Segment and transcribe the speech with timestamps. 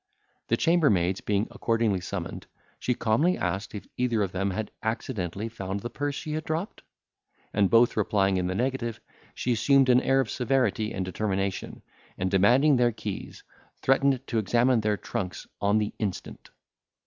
[0.47, 2.47] The chambermaids being accordingly summoned,
[2.79, 6.81] she calmly asked if either of them had accidentally found the purse she had dropped?
[7.53, 8.99] and both replying in the negative,
[9.35, 11.83] she assumed an air of severity and determination,
[12.17, 13.43] and demanding their keys,
[13.83, 16.49] threatened to examine their trunks on the instant.